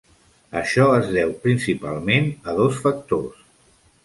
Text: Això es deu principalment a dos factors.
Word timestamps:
Això 0.61 0.85
es 1.01 1.11
deu 1.17 1.33
principalment 1.43 2.27
a 2.31 2.57
dos 2.63 2.81
factors. 2.87 3.47